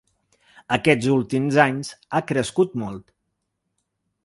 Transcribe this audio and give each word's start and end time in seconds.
Aquests 0.77 1.09
últims 1.15 1.59
anys 1.65 1.93
ha 2.11 2.23
crescut 2.33 2.75
molt. 2.85 3.05